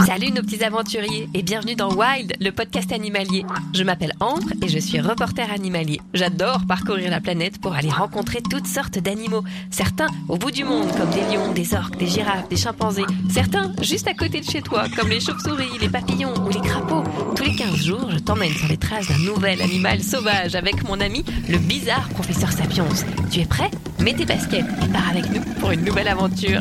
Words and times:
Salut 0.00 0.32
nos 0.32 0.42
petits 0.42 0.62
aventuriers 0.64 1.28
et 1.34 1.42
bienvenue 1.42 1.76
dans 1.76 1.94
Wild, 1.94 2.34
le 2.40 2.50
podcast 2.50 2.92
animalier. 2.92 3.44
Je 3.72 3.84
m'appelle 3.84 4.12
Ambre 4.20 4.50
et 4.60 4.68
je 4.68 4.78
suis 4.78 5.00
reporter 5.00 5.50
animalier. 5.50 6.00
J'adore 6.12 6.66
parcourir 6.66 7.10
la 7.10 7.20
planète 7.20 7.60
pour 7.60 7.74
aller 7.74 7.88
rencontrer 7.88 8.42
toutes 8.42 8.66
sortes 8.66 8.98
d'animaux. 8.98 9.44
Certains 9.70 10.08
au 10.28 10.36
bout 10.36 10.50
du 10.50 10.64
monde 10.64 10.88
comme 10.96 11.10
des 11.10 11.22
lions, 11.34 11.52
des 11.52 11.74
orques, 11.74 11.96
des 11.96 12.06
girafes, 12.06 12.48
des 12.48 12.56
chimpanzés. 12.56 13.06
Certains 13.30 13.72
juste 13.82 14.08
à 14.08 14.14
côté 14.14 14.40
de 14.40 14.44
chez 14.44 14.62
toi 14.62 14.84
comme 14.96 15.08
les 15.08 15.20
chauves-souris, 15.20 15.78
les 15.80 15.88
papillons 15.88 16.34
ou 16.44 16.48
les 16.48 16.60
crapauds. 16.60 17.04
Tous 17.36 17.44
les 17.44 17.54
15 17.54 17.76
jours, 17.76 18.10
je 18.10 18.18
t'emmène 18.18 18.52
sur 18.52 18.68
les 18.68 18.76
traces 18.76 19.08
d'un 19.08 19.18
nouvel 19.18 19.62
animal 19.62 20.02
sauvage 20.02 20.54
avec 20.54 20.86
mon 20.88 21.00
ami 21.00 21.24
le 21.48 21.58
bizarre 21.58 22.08
professeur 22.10 22.52
Sapiens. 22.52 22.88
Tu 23.30 23.40
es 23.40 23.46
prêt? 23.46 23.70
Mets 24.00 24.14
tes 24.14 24.26
baskets 24.26 24.64
et 24.82 24.92
pars 24.92 25.08
avec 25.10 25.30
nous 25.30 25.40
pour 25.60 25.70
une 25.70 25.84
nouvelle 25.84 26.08
aventure. 26.08 26.60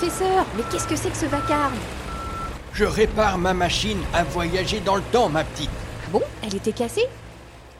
Professeur, 0.00 0.46
mais 0.56 0.62
qu'est-ce 0.72 0.88
que 0.88 0.96
c'est 0.96 1.10
que 1.10 1.16
ce 1.16 1.26
vacarme 1.26 1.74
Je 2.72 2.86
répare 2.86 3.36
ma 3.36 3.52
machine 3.52 4.00
à 4.14 4.24
voyager 4.24 4.80
dans 4.80 4.96
le 4.96 5.02
temps, 5.12 5.28
ma 5.28 5.44
petite. 5.44 5.68
Ah 6.06 6.08
bon 6.10 6.22
Elle 6.42 6.54
était 6.54 6.72
cassée 6.72 7.04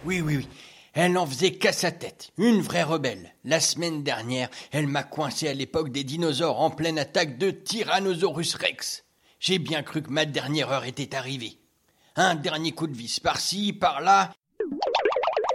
Oui, 0.04 0.20
oui, 0.20 0.36
oui. 0.36 0.48
Elle 0.92 1.12
n'en 1.12 1.25
faisait 1.25 1.53
qu'à 1.53 1.72
sa 1.72 1.92
tête. 1.92 2.32
Une 2.36 2.60
vraie 2.60 2.82
rebelle. 2.82 3.34
La 3.42 3.58
semaine 3.58 4.03
dernière, 4.03 4.50
elle 4.70 4.86
m'a 4.86 5.03
coincé 5.03 5.48
à 5.48 5.54
l'époque 5.54 5.92
des 5.92 6.04
dinosaures 6.04 6.60
en 6.60 6.69
pleine 6.69 6.98
attaque 6.98 7.38
de 7.38 7.50
Tyrannosaurus 7.50 8.54
Rex. 8.56 9.04
J'ai 9.38 9.58
bien 9.58 9.82
cru 9.82 10.02
que 10.02 10.10
ma 10.10 10.26
dernière 10.26 10.70
heure 10.70 10.84
était 10.84 11.16
arrivée. 11.16 11.56
Un 12.16 12.34
dernier 12.34 12.72
coup 12.72 12.87
de 12.87 12.94
vis 12.94 13.19
par-ci, 13.19 13.72
par-là. 13.72 14.34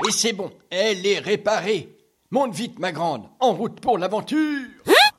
Et 0.08 0.12
c'est 0.12 0.34
bon, 0.34 0.50
elle 0.72 1.06
est 1.06 1.20
réparée. 1.20 1.96
Monte 2.32 2.56
vite, 2.56 2.80
ma 2.80 2.92
grande, 2.92 3.30
en 3.40 3.53
route 3.53 3.80
pour 3.80 4.00
l'aventure. 4.00 4.66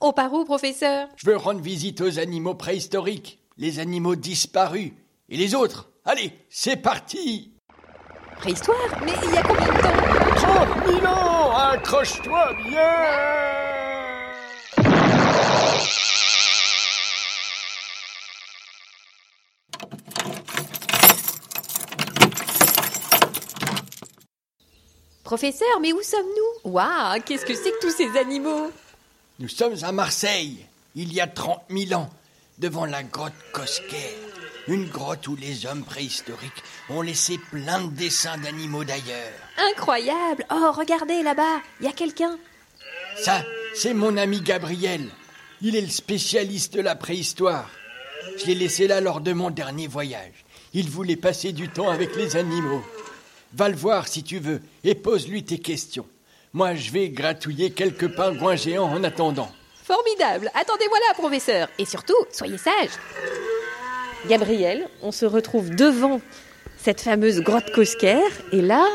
On 0.09 0.12
part 0.12 0.33
où, 0.33 0.44
professeur? 0.44 1.09
Je 1.17 1.27
veux 1.27 1.37
rendre 1.37 1.61
visite 1.61 2.00
aux 2.00 2.21
animaux 2.21 2.55
préhistoriques, 2.55 3.41
les 3.56 3.81
animaux 3.81 4.15
disparus. 4.15 4.93
Et 5.28 5.37
les 5.37 5.56
autres? 5.56 5.91
Allez, 6.05 6.33
c'est 6.49 6.77
parti! 6.77 7.50
Préhistoire? 8.37 8.77
Mais 9.05 9.15
il 9.25 9.34
y 9.34 9.37
a 9.37 9.43
combien 9.43 9.66
de 9.66 9.81
temps? 9.81 10.37
30 10.37 11.00
000 11.00 11.06
ans! 11.06 11.56
Accroche-toi 11.56 12.53
bien! 12.69 12.81
Professeur, 25.25 25.81
mais 25.81 25.93
où 25.93 26.00
sommes-nous? 26.00 26.71
Waouh, 26.71 27.21
qu'est-ce 27.27 27.45
que 27.45 27.55
c'est 27.55 27.72
que 27.72 27.81
tous 27.81 27.91
ces 27.91 28.16
animaux? 28.16 28.71
Nous 29.39 29.49
sommes 29.49 29.77
à 29.83 29.93
Marseille, 29.93 30.65
il 30.95 31.13
y 31.13 31.21
a 31.21 31.27
30 31.27 31.61
000 31.69 32.01
ans, 32.01 32.09
devant 32.59 32.87
la 32.87 33.03
grotte 33.03 33.35
Cosquer. 33.53 34.17
Une 34.67 34.89
grotte 34.89 35.29
où 35.29 35.37
les 35.37 35.67
hommes 35.67 35.85
préhistoriques 35.85 36.63
ont 36.89 37.03
laissé 37.03 37.39
plein 37.51 37.85
de 37.85 37.93
dessins 37.93 38.39
d'animaux 38.39 38.83
d'ailleurs. 38.85 39.33
Incroyable 39.73 40.45
Oh, 40.51 40.73
regardez 40.73 41.23
là-bas, 41.23 41.61
il 41.81 41.87
y 41.87 41.89
a 41.89 41.93
quelqu'un. 41.93 42.39
Ça, 43.19 43.45
c'est 43.75 43.95
mon 43.95 44.17
ami 44.17 44.41
Gabriel. 44.41 45.09
Il 45.61 45.77
est 45.77 45.83
le 45.83 45.91
spécialiste 45.91 46.75
de 46.75 46.81
la 46.81 46.97
préhistoire. 46.97 47.71
Je 48.39 48.47
l'ai 48.47 48.55
laissé 48.55 48.89
là 48.89 49.01
lors 49.01 49.21
de 49.21 49.33
mon 49.35 49.51
dernier 49.51 49.87
voyage. 49.87 50.45
Il 50.73 50.89
voulait 50.91 51.17
passer 51.17 51.53
du 51.53 51.69
temps 51.69 51.91
avec 51.91 52.17
les 52.17 52.37
animaux. 52.37 52.83
Va 53.53 53.69
le 53.69 53.77
voir 53.77 54.09
si 54.09 54.23
tu 54.23 54.39
veux 54.39 54.63
et 54.83 54.95
pose-lui 54.95 55.45
tes 55.45 55.59
questions. 55.59 56.07
Moi, 56.53 56.75
je 56.75 56.91
vais 56.91 57.09
gratouiller 57.11 57.71
quelques 57.71 58.15
pingouins 58.15 58.57
géants 58.57 58.91
en 58.93 59.05
attendant. 59.05 59.51
Formidable 59.83 60.51
Attendez-moi 60.55 60.99
là, 61.09 61.15
professeur 61.15 61.69
Et 61.79 61.84
surtout, 61.84 62.17
soyez 62.33 62.59
sage 62.59 62.91
Gabriel, 64.29 64.89
on 65.03 65.12
se 65.12 65.27
retrouve 65.27 65.71
devant 65.71 66.21
cette 66.77 67.01
fameuse 67.01 67.41
grotte 67.41 67.71
Cosquer, 67.73 68.21
et 68.53 68.61
là, 68.61 68.87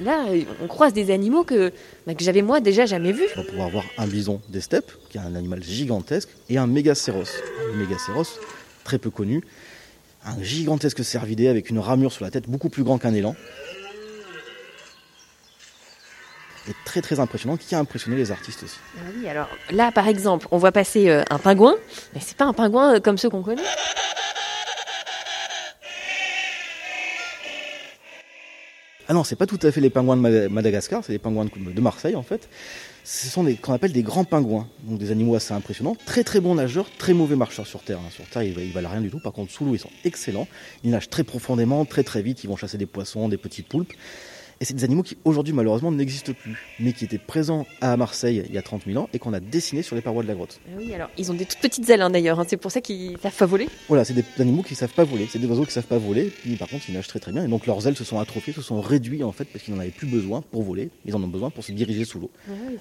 là, 0.00 0.26
on 0.62 0.66
croise 0.66 0.92
des 0.92 1.10
animaux 1.10 1.44
que, 1.44 1.72
bah, 2.06 2.14
que 2.14 2.22
j'avais 2.22 2.42
moi 2.42 2.60
déjà 2.60 2.86
jamais 2.86 3.12
vus. 3.12 3.26
On 3.36 3.42
va 3.42 3.48
pouvoir 3.48 3.70
voir 3.70 3.84
un 3.98 4.06
bison 4.06 4.40
des 4.48 4.60
steppes, 4.60 4.92
qui 5.08 5.18
est 5.18 5.20
un 5.20 5.34
animal 5.34 5.62
gigantesque, 5.62 6.28
et 6.48 6.58
un 6.58 6.66
mégacéros. 6.66 7.24
Un 7.72 7.76
mégacéros, 7.76 8.26
très 8.84 8.98
peu 8.98 9.10
connu, 9.10 9.42
un 10.24 10.40
gigantesque 10.42 11.04
cervidé 11.04 11.48
avec 11.48 11.70
une 11.70 11.78
ramure 11.78 12.12
sur 12.12 12.24
la 12.24 12.30
tête 12.30 12.48
beaucoup 12.48 12.68
plus 12.68 12.84
grand 12.84 12.98
qu'un 12.98 13.14
élan. 13.14 13.34
Très 16.84 17.00
très 17.02 17.20
impressionnant, 17.20 17.56
qui 17.56 17.74
a 17.74 17.78
impressionné 17.78 18.16
les 18.16 18.30
artistes 18.30 18.62
aussi. 18.64 18.76
Ah 18.96 19.02
oui, 19.16 19.28
alors 19.28 19.48
là, 19.70 19.92
par 19.92 20.08
exemple, 20.08 20.46
on 20.50 20.58
voit 20.58 20.72
passer 20.72 21.08
euh, 21.08 21.22
un 21.30 21.38
pingouin, 21.38 21.74
mais 22.14 22.20
c'est 22.20 22.36
pas 22.36 22.44
un 22.46 22.52
pingouin 22.52 22.96
euh, 22.96 23.00
comme 23.00 23.16
ceux 23.18 23.30
qu'on 23.30 23.42
connaît. 23.42 23.62
Ah 29.08 29.12
non, 29.12 29.24
c'est 29.24 29.34
pas 29.34 29.46
tout 29.46 29.58
à 29.62 29.72
fait 29.72 29.80
les 29.80 29.90
pingouins 29.90 30.16
de 30.16 30.20
Mada- 30.22 30.48
Madagascar, 30.48 31.04
c'est 31.04 31.12
les 31.12 31.18
pingouins 31.18 31.44
de 31.46 31.50
de 31.72 31.80
Marseille 31.80 32.14
en 32.14 32.22
fait. 32.22 32.48
Ce 33.02 33.26
sont 33.26 33.42
des 33.42 33.56
qu'on 33.56 33.72
appelle 33.72 33.92
des 33.92 34.04
grands 34.04 34.22
pingouins, 34.24 34.68
donc 34.84 34.98
des 34.98 35.10
animaux 35.10 35.34
assez 35.34 35.52
impressionnants, 35.52 35.96
très 36.06 36.22
très 36.22 36.38
bons 36.38 36.54
nageurs, 36.54 36.86
très 36.96 37.12
mauvais 37.12 37.34
marcheurs 37.34 37.66
sur 37.66 37.80
terre. 37.82 37.98
hein. 37.98 38.10
Sur 38.10 38.24
terre, 38.26 38.44
ils, 38.44 38.56
ils 38.60 38.72
valent 38.72 38.88
rien 38.90 39.00
du 39.00 39.10
tout. 39.10 39.18
Par 39.18 39.32
contre, 39.32 39.50
sous 39.50 39.64
l'eau, 39.64 39.74
ils 39.74 39.80
sont 39.80 39.90
excellents. 40.04 40.46
Ils 40.84 40.90
nagent 40.90 41.08
très 41.10 41.24
profondément, 41.24 41.84
très 41.86 42.04
très 42.04 42.22
vite. 42.22 42.44
Ils 42.44 42.46
vont 42.48 42.56
chasser 42.56 42.78
des 42.78 42.86
poissons, 42.86 43.28
des 43.28 43.38
petites 43.38 43.66
poulpes. 43.66 43.92
Et 44.62 44.66
c'est 44.66 44.74
des 44.74 44.84
animaux 44.84 45.02
qui 45.02 45.16
aujourd'hui 45.24 45.54
malheureusement 45.54 45.90
n'existent 45.90 46.34
plus, 46.34 46.54
mais 46.80 46.92
qui 46.92 47.06
étaient 47.06 47.16
présents 47.16 47.66
à 47.80 47.96
Marseille 47.96 48.44
il 48.46 48.54
y 48.54 48.58
a 48.58 48.62
30 48.62 48.82
000 48.86 49.02
ans 49.02 49.08
et 49.14 49.18
qu'on 49.18 49.32
a 49.32 49.40
dessinés 49.40 49.80
sur 49.80 49.96
les 49.96 50.02
parois 50.02 50.22
de 50.22 50.28
la 50.28 50.34
grotte. 50.34 50.60
Ah 50.66 50.72
oui, 50.76 50.92
alors 50.92 51.08
ils 51.16 51.30
ont 51.32 51.34
des 51.34 51.46
toutes 51.46 51.60
petites 51.60 51.88
ailes 51.88 52.02
hein, 52.02 52.10
d'ailleurs, 52.10 52.38
hein, 52.38 52.44
c'est 52.46 52.58
pour 52.58 52.70
ça 52.70 52.82
qu'ils 52.82 53.16
savent 53.22 53.34
pas 53.34 53.46
voler. 53.46 53.70
Voilà, 53.88 54.04
c'est 54.04 54.12
des 54.12 54.22
animaux 54.38 54.62
qui 54.62 54.74
savent 54.74 54.92
pas 54.92 55.04
voler, 55.04 55.26
c'est 55.30 55.38
des 55.38 55.46
oiseaux 55.46 55.64
qui 55.64 55.72
savent 55.72 55.86
pas 55.86 55.96
voler, 55.96 56.24
puis 56.24 56.56
par 56.56 56.68
contre 56.68 56.84
ils 56.90 56.94
nagent 56.94 57.08
très 57.08 57.20
très 57.20 57.32
bien, 57.32 57.42
et 57.46 57.48
donc 57.48 57.66
leurs 57.66 57.86
ailes 57.86 57.96
se 57.96 58.04
sont 58.04 58.18
atrophiées, 58.18 58.52
se 58.52 58.60
sont 58.60 58.82
réduites 58.82 59.22
en 59.22 59.32
fait, 59.32 59.46
parce 59.46 59.64
qu'ils 59.64 59.72
n'en 59.72 59.80
avaient 59.80 59.88
plus 59.88 60.06
besoin 60.06 60.42
pour 60.42 60.62
voler, 60.62 60.90
ils 61.06 61.16
en 61.16 61.22
ont 61.22 61.28
besoin 61.28 61.48
pour 61.48 61.64
se 61.64 61.72
diriger 61.72 62.04
sous 62.04 62.20
l'eau, 62.20 62.30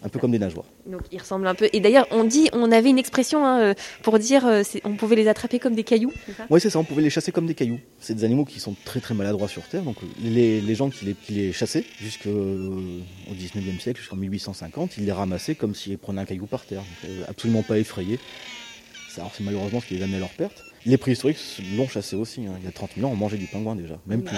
un 0.03 0.09
peu 0.09 0.19
comme 0.19 0.31
des 0.31 0.39
nageoires. 0.39 0.65
Donc 0.85 1.03
ils 1.13 1.19
ressemblent 1.19 1.47
un 1.47 1.55
peu. 1.55 1.69
Et 1.71 1.79
d'ailleurs, 1.79 2.07
on 2.11 2.25
dit, 2.25 2.49
on 2.51 2.73
avait 2.73 2.89
une 2.89 2.99
expression 2.99 3.45
hein, 3.45 3.61
euh, 3.61 3.73
pour 4.03 4.19
dire, 4.19 4.45
euh, 4.45 4.63
on 4.83 4.97
pouvait 4.97 5.15
les 5.15 5.29
attraper 5.29 5.59
comme 5.59 5.75
des 5.75 5.85
cailloux. 5.85 6.11
Oui, 6.49 6.59
c'est 6.59 6.69
ça, 6.69 6.79
on 6.79 6.83
pouvait 6.83 7.03
les 7.03 7.09
chasser 7.09 7.31
comme 7.31 7.45
des 7.45 7.55
cailloux. 7.55 7.79
C'est 7.99 8.15
des 8.15 8.25
animaux 8.25 8.43
qui 8.43 8.59
sont 8.59 8.75
très 8.83 8.99
très 8.99 9.13
maladroits 9.13 9.47
sur 9.47 9.63
Terre, 9.63 9.83
donc 9.83 9.95
les, 10.21 10.59
les 10.59 10.75
gens 10.75 10.89
qui 10.89 11.05
les, 11.05 11.13
qui 11.13 11.31
les 11.31 11.53
chassent 11.53 11.68
jusqu'au 12.01 12.29
19e 13.31 13.79
siècle, 13.79 13.99
jusqu'en 13.99 14.15
1850. 14.15 14.97
Ils 14.97 15.05
les 15.05 15.11
ramassaient 15.11 15.55
comme 15.55 15.75
s'ils 15.75 15.97
prenaient 15.97 16.21
un 16.21 16.25
caillou 16.25 16.45
par 16.45 16.65
terre. 16.65 16.79
Donc, 16.81 17.09
euh, 17.11 17.23
absolument 17.27 17.63
pas 17.63 17.77
effrayés. 17.77 18.19
Alors 19.17 19.31
c'est 19.35 19.43
malheureusement 19.43 19.81
ce 19.81 19.87
qui 19.87 19.95
les 19.95 20.03
amenait 20.03 20.17
à 20.17 20.21
leur 20.21 20.29
perte. 20.29 20.63
Les 20.85 20.97
préhistoriques 20.97 21.37
l'ont 21.75 21.87
chassé 21.89 22.15
aussi. 22.15 22.45
hein. 22.45 22.55
Il 22.59 22.65
y 22.65 22.67
a 22.67 22.71
30 22.71 22.91
000 22.95 23.07
ans, 23.07 23.11
on 23.11 23.15
mangeait 23.15 23.37
du 23.37 23.47
pingouin 23.47 23.75
déjà, 23.75 23.99
même 24.07 24.23
plus. 24.23 24.37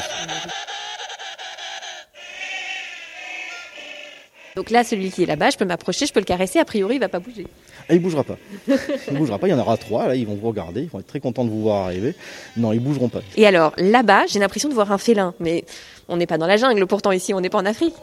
Donc 4.55 4.69
là, 4.69 4.83
celui 4.83 5.11
qui 5.11 5.23
est 5.23 5.25
là-bas, 5.25 5.49
je 5.49 5.57
peux 5.57 5.65
m'approcher, 5.65 6.05
je 6.05 6.13
peux 6.13 6.19
le 6.19 6.25
caresser, 6.25 6.59
a 6.59 6.65
priori, 6.65 6.95
il 6.95 6.99
va 6.99 7.09
pas 7.09 7.19
bouger. 7.19 7.47
Ah, 7.87 7.93
il 7.93 8.01
bougera 8.01 8.23
pas. 8.23 8.37
Il 8.67 9.17
bougera 9.17 9.39
pas. 9.39 9.47
Il 9.47 9.51
y 9.51 9.53
en 9.53 9.59
aura 9.59 9.77
trois. 9.77 10.07
Là, 10.07 10.15
ils 10.15 10.27
vont 10.27 10.35
vous 10.35 10.47
regarder. 10.47 10.81
Ils 10.81 10.89
vont 10.89 10.99
être 10.99 11.07
très 11.07 11.19
contents 11.19 11.45
de 11.45 11.49
vous 11.49 11.61
voir 11.61 11.85
arriver. 11.85 12.15
Non, 12.57 12.73
ils 12.73 12.79
bougeront 12.79 13.09
pas. 13.09 13.21
Et 13.37 13.47
alors, 13.47 13.73
là-bas, 13.77 14.25
j'ai 14.27 14.39
l'impression 14.39 14.69
de 14.69 14.73
voir 14.73 14.91
un 14.91 14.97
félin, 14.97 15.33
mais 15.39 15.63
on 16.09 16.17
n'est 16.17 16.27
pas 16.27 16.37
dans 16.37 16.47
la 16.47 16.57
jungle, 16.57 16.85
pourtant 16.85 17.11
ici, 17.11 17.33
on 17.33 17.39
n'est 17.39 17.49
pas 17.49 17.59
en 17.59 17.65
Afrique. 17.65 17.95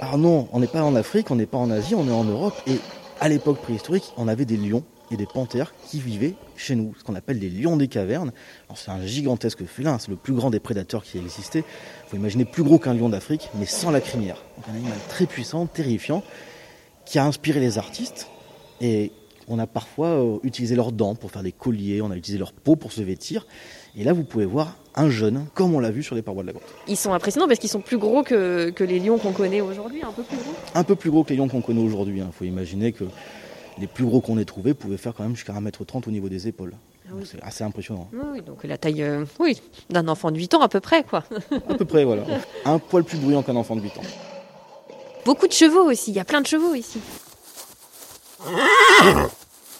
Alors 0.00 0.18
non, 0.18 0.48
on 0.52 0.60
n'est 0.60 0.66
pas 0.66 0.82
en 0.82 0.96
Afrique, 0.96 1.30
on 1.30 1.36
n'est 1.36 1.46
pas 1.46 1.58
en 1.58 1.70
Asie, 1.70 1.94
on 1.94 2.06
est 2.06 2.12
en 2.12 2.24
Europe. 2.24 2.54
Et 2.66 2.78
à 3.20 3.28
l'époque 3.28 3.58
préhistorique, 3.58 4.12
on 4.16 4.28
avait 4.28 4.44
des 4.44 4.56
lions 4.56 4.82
et 5.10 5.16
des 5.16 5.26
panthères 5.26 5.74
qui 5.86 6.00
vivaient 6.00 6.34
chez 6.56 6.74
nous, 6.74 6.94
ce 6.98 7.04
qu'on 7.04 7.14
appelle 7.14 7.38
les 7.38 7.50
lions 7.50 7.76
des 7.76 7.88
cavernes. 7.88 8.32
C'est 8.74 8.90
un 8.90 9.04
gigantesque 9.04 9.64
félin, 9.64 9.98
c'est 9.98 10.10
le 10.10 10.16
plus 10.16 10.32
grand 10.32 10.50
des 10.50 10.60
prédateurs 10.60 11.04
qui 11.04 11.18
existait. 11.18 11.64
Il 12.06 12.10
faut 12.10 12.16
imaginer 12.16 12.44
plus 12.44 12.62
gros 12.62 12.78
qu'un 12.78 12.94
lion 12.94 13.08
d'Afrique, 13.08 13.50
mais 13.58 13.66
sans 13.66 13.90
la 13.90 14.00
crinière. 14.00 14.42
Donc 14.56 14.66
un 14.70 14.76
animal 14.76 14.98
très 15.08 15.26
puissant, 15.26 15.66
terrifiant, 15.66 16.22
qui 17.04 17.18
a 17.18 17.24
inspiré 17.26 17.60
les 17.60 17.78
artistes. 17.78 18.28
Et 18.80 19.12
on 19.46 19.58
a 19.58 19.66
parfois 19.66 20.08
euh, 20.08 20.38
utilisé 20.42 20.74
leurs 20.74 20.90
dents 20.90 21.14
pour 21.14 21.30
faire 21.30 21.42
des 21.42 21.52
colliers, 21.52 22.00
on 22.00 22.10
a 22.10 22.16
utilisé 22.16 22.38
leur 22.38 22.52
peau 22.52 22.76
pour 22.76 22.92
se 22.92 23.02
vêtir. 23.02 23.46
Et 23.96 24.02
là, 24.02 24.12
vous 24.12 24.24
pouvez 24.24 24.46
voir 24.46 24.76
un 24.96 25.10
jeune, 25.10 25.46
comme 25.54 25.74
on 25.74 25.80
l'a 25.80 25.90
vu 25.90 26.02
sur 26.02 26.14
les 26.14 26.22
parois 26.22 26.42
de 26.42 26.48
la 26.48 26.52
grotte. 26.54 26.68
Ils 26.88 26.96
sont 26.96 27.12
impressionnants 27.12 27.46
parce 27.46 27.58
qu'ils 27.58 27.70
sont 27.70 27.80
plus 27.80 27.98
gros 27.98 28.22
que, 28.22 28.70
que 28.70 28.84
les 28.84 28.98
lions 28.98 29.18
qu'on 29.18 29.32
connaît 29.32 29.60
aujourd'hui, 29.60 30.02
un 30.02 30.12
peu 30.12 30.22
plus 30.22 30.36
gros? 30.36 30.54
Un 30.74 30.84
peu 30.84 30.96
plus 30.96 31.10
gros 31.10 31.24
que 31.24 31.30
les 31.30 31.36
lions 31.36 31.48
qu'on 31.48 31.60
connaît 31.60 31.82
aujourd'hui. 31.82 32.22
Il 32.24 32.32
faut 32.32 32.44
imaginer 32.44 32.92
que 32.92 33.04
les 33.78 33.86
plus 33.86 34.04
gros 34.04 34.20
qu'on 34.20 34.38
ait 34.38 34.44
trouvés 34.44 34.74
pouvaient 34.74 34.96
faire 34.96 35.14
quand 35.14 35.22
même 35.24 35.34
jusqu'à 35.36 35.52
1m30 35.52 36.08
au 36.08 36.10
niveau 36.10 36.28
des 36.28 36.46
épaules. 36.48 36.74
oui. 37.06 37.10
Donc 37.18 37.26
C'est 37.30 37.42
assez 37.42 37.64
impressionnant. 37.64 38.08
Oui, 38.12 38.20
oui, 38.34 38.42
donc 38.42 38.64
la 38.64 38.78
taille 38.78 39.02
euh, 39.02 39.24
oui, 39.38 39.60
d'un 39.90 40.08
enfant 40.08 40.30
de 40.30 40.38
8 40.38 40.54
ans 40.54 40.60
à 40.62 40.68
peu 40.68 40.80
près, 40.80 41.02
quoi. 41.04 41.24
À 41.68 41.74
peu 41.74 41.84
près, 41.84 42.04
voilà. 42.04 42.24
Un 42.64 42.78
poil 42.78 43.04
plus 43.04 43.18
bruyant 43.18 43.42
qu'un 43.42 43.56
enfant 43.56 43.76
de 43.76 43.82
8 43.82 43.98
ans. 43.98 44.02
Beaucoup 45.24 45.46
de 45.46 45.52
chevaux 45.52 45.90
aussi, 45.90 46.10
il 46.10 46.14
y 46.16 46.20
a 46.20 46.24
plein 46.24 46.40
de 46.40 46.46
chevaux 46.46 46.74
ici. 46.74 47.00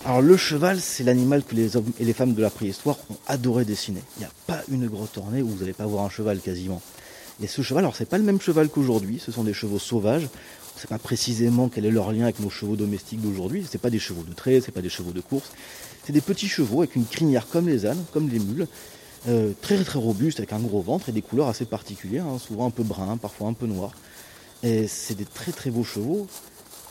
Alors 0.06 0.20
le 0.20 0.36
cheval, 0.36 0.80
c'est 0.80 1.02
l'animal 1.02 1.42
que 1.42 1.54
les 1.54 1.76
hommes 1.76 1.90
et 1.98 2.04
les 2.04 2.12
femmes 2.12 2.34
de 2.34 2.42
la 2.42 2.50
préhistoire 2.50 2.96
ont 3.10 3.16
adoré 3.26 3.64
dessiner. 3.64 4.02
Il 4.16 4.20
n'y 4.20 4.26
a 4.26 4.30
pas 4.46 4.60
une 4.70 4.86
grotte 4.86 5.16
ornée 5.16 5.40
où 5.42 5.48
vous 5.48 5.60
n'allez 5.60 5.72
pas 5.72 5.86
voir 5.86 6.04
un 6.04 6.10
cheval 6.10 6.40
quasiment. 6.40 6.82
Et 7.42 7.46
ce 7.46 7.62
cheval, 7.62 7.84
alors 7.84 7.96
c'est 7.96 8.08
pas 8.08 8.18
le 8.18 8.24
même 8.24 8.40
cheval 8.40 8.68
qu'aujourd'hui, 8.68 9.18
ce 9.18 9.32
sont 9.32 9.44
des 9.44 9.54
chevaux 9.54 9.78
sauvages. 9.78 10.28
On 10.74 10.76
ne 10.76 10.80
sait 10.80 10.88
pas 10.88 10.98
précisément 10.98 11.68
quel 11.68 11.84
est 11.84 11.90
leur 11.90 12.12
lien 12.12 12.24
avec 12.24 12.40
nos 12.40 12.50
chevaux 12.50 12.76
domestiques 12.76 13.20
d'aujourd'hui. 13.20 13.66
C'est 13.68 13.80
pas 13.80 13.90
des 13.90 13.98
chevaux 13.98 14.22
de 14.22 14.32
trait, 14.32 14.60
c'est 14.60 14.72
pas 14.72 14.82
des 14.82 14.88
chevaux 14.88 15.12
de 15.12 15.20
course. 15.20 15.50
C'est 16.04 16.12
des 16.12 16.20
petits 16.20 16.48
chevaux 16.48 16.80
avec 16.80 16.96
une 16.96 17.06
crinière 17.06 17.48
comme 17.48 17.68
les 17.68 17.86
ânes, 17.86 18.02
comme 18.12 18.28
les 18.28 18.38
mules, 18.38 18.66
euh, 19.28 19.52
très 19.62 19.82
très 19.82 19.98
robustes 19.98 20.38
avec 20.38 20.52
un 20.52 20.58
gros 20.60 20.82
ventre 20.82 21.08
et 21.08 21.12
des 21.12 21.22
couleurs 21.22 21.48
assez 21.48 21.64
particulières, 21.64 22.26
hein, 22.26 22.38
souvent 22.38 22.66
un 22.66 22.70
peu 22.70 22.82
brun, 22.82 23.16
parfois 23.16 23.48
un 23.48 23.52
peu 23.52 23.66
noir. 23.66 23.92
Et 24.62 24.86
c'est 24.86 25.14
des 25.14 25.24
très 25.24 25.52
très 25.52 25.70
beaux 25.70 25.84
chevaux. 25.84 26.26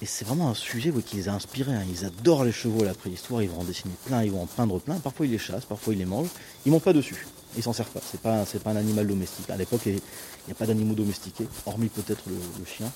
Et 0.03 0.05
c'est 0.05 0.25
vraiment 0.27 0.49
un 0.49 0.53
sujet 0.53 0.91
qui 1.05 1.15
les 1.15 1.29
a 1.29 1.33
inspirés. 1.33 1.71
hein. 1.73 1.85
Ils 1.89 2.03
adorent 2.03 2.43
les 2.43 2.51
chevaux 2.51 2.81
à 2.81 2.85
la 2.87 2.93
préhistoire, 2.93 3.41
ils 3.41 3.49
vont 3.49 3.61
en 3.61 3.63
dessiner 3.63 3.93
plein, 4.05 4.21
ils 4.21 4.33
vont 4.33 4.41
en 4.41 4.47
peindre 4.47 4.77
plein. 4.81 4.95
Parfois 4.95 5.25
ils 5.25 5.31
les 5.31 5.37
chassent, 5.37 5.63
parfois 5.63 5.93
ils 5.93 5.99
les 5.99 6.05
mangent. 6.05 6.27
Ils 6.65 6.73
montent 6.73 6.83
pas 6.83 6.91
dessus. 6.91 7.25
Ils 7.55 7.63
s'en 7.63 7.71
servent 7.71 7.91
pas. 7.91 8.01
C'est 8.11 8.19
pas, 8.19 8.45
c'est 8.45 8.61
pas 8.61 8.71
un 8.71 8.75
animal 8.75 9.07
domestique. 9.07 9.49
À 9.49 9.55
l'époque, 9.55 9.79
il 9.85 9.93
n'y 9.93 10.51
a 10.51 10.55
pas 10.55 10.65
d'animaux 10.65 10.93
domestiqués, 10.93 11.47
hormis 11.65 11.87
peut-être 11.87 12.21
le, 12.27 12.33
le 12.33 12.65
chien. 12.65 12.91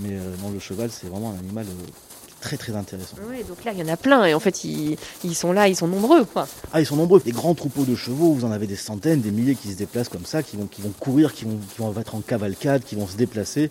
Mais 0.00 0.14
euh, 0.14 0.34
non, 0.42 0.50
le 0.50 0.58
cheval, 0.58 0.90
c'est 0.90 1.06
vraiment 1.06 1.30
un 1.30 1.38
animal 1.38 1.64
euh, 1.68 1.86
très 2.40 2.56
très 2.56 2.74
intéressant. 2.74 3.18
Oui, 3.30 3.44
donc 3.48 3.62
là, 3.64 3.70
il 3.72 3.78
y 3.78 3.82
en 3.84 3.88
a 3.88 3.96
plein 3.96 4.24
et 4.24 4.34
en 4.34 4.40
fait, 4.40 4.64
ils, 4.64 4.96
ils 5.22 5.36
sont 5.36 5.52
là, 5.52 5.68
ils 5.68 5.76
sont 5.76 5.86
nombreux, 5.86 6.24
quoi. 6.24 6.48
Ah, 6.72 6.80
ils 6.80 6.86
sont 6.86 6.96
nombreux. 6.96 7.20
Des 7.20 7.30
grands 7.30 7.54
troupeaux 7.54 7.84
de 7.84 7.94
chevaux, 7.94 8.32
vous 8.32 8.44
en 8.44 8.50
avez 8.50 8.66
des 8.66 8.74
centaines, 8.74 9.20
des 9.20 9.30
milliers 9.30 9.54
qui 9.54 9.70
se 9.70 9.76
déplacent 9.76 10.08
comme 10.08 10.26
ça, 10.26 10.42
qui 10.42 10.56
vont, 10.56 10.66
qui 10.66 10.82
vont 10.82 10.92
courir, 10.98 11.32
qui 11.32 11.44
vont, 11.44 11.56
qui 11.72 11.78
vont 11.78 11.94
être 12.00 12.16
en 12.16 12.20
cavalcade, 12.20 12.82
qui 12.82 12.96
vont 12.96 13.06
se 13.06 13.16
déplacer 13.16 13.70